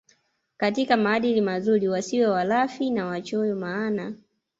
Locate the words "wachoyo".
3.05-3.55